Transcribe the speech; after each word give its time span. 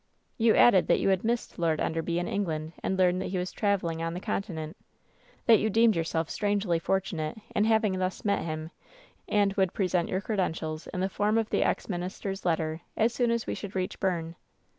You 0.39 0.55
added 0.55 0.87
that 0.87 0.99
you 0.99 1.09
had 1.09 1.23
missed 1.23 1.59
Lord 1.59 1.79
Enderby 1.79 2.17
in 2.17 2.27
England 2.27 2.73
and 2.81 2.97
learned 2.97 3.21
that 3.21 3.27
he 3.27 3.37
was 3.37 3.51
traveling 3.51 4.01
on 4.01 4.15
the 4.15 4.19
Continent; 4.19 4.75
that 5.45 5.59
you 5.59 5.69
deemed 5.69 5.95
yourself 5.95 6.27
strangely 6.27 6.79
fortunate 6.79 7.37
in 7.55 7.65
having 7.65 7.99
thus 7.99 8.25
met 8.25 8.41
him, 8.43 8.71
and 9.29 9.53
would 9.53 9.73
present 9.75 10.09
your 10.09 10.21
credentials 10.21 10.87
in 10.87 11.01
the 11.01 11.07
form 11.07 11.37
of 11.37 11.51
the 11.51 11.61
ex 11.61 11.87
minister's 11.87 12.45
letter, 12.45 12.81
as 12.97 13.13
soon 13.13 13.29
as 13.29 13.45
we 13.45 13.53
should 13.53 13.75
reach 13.75 13.99
Berne. 13.99 14.35